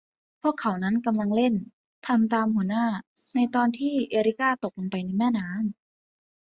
[0.41, 1.53] พวกเขานั้นกำลังเล่น
[2.07, 2.85] ทำตามหัวหน้า
[3.35, 5.61] ในตอนที่ เอริก้าตกลงไปในแม่น้ำ